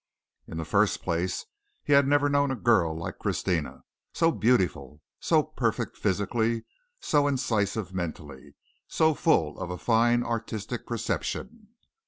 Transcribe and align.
In 0.47 0.57
the 0.57 0.65
first 0.65 1.03
place 1.03 1.45
he 1.83 1.93
had 1.93 2.07
never 2.07 2.27
known 2.27 2.49
a 2.49 2.55
girl 2.55 2.97
like 2.97 3.19
Christina, 3.19 3.83
so 4.13 4.31
beautiful, 4.31 4.99
so 5.19 5.43
perfect 5.43 5.95
physically, 5.95 6.65
so 6.99 7.27
incisive 7.27 7.93
mentally, 7.93 8.55
so 8.87 9.13
full 9.13 9.59
of 9.59 9.69
a 9.69 9.77
fine 9.77 10.23
artistic 10.23 10.87
perception. 10.87 11.67